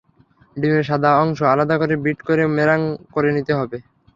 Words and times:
ডিমের 0.57 0.83
সাদা 0.83 1.09
অংশ 1.21 1.39
আলাদা 1.53 1.75
করে 1.77 1.95
বিট 2.03 2.19
করে 2.21 2.43
মেরাং 2.55 2.79
করে 3.13 3.29
নিতে 3.35 3.53
হবে। 3.59 3.77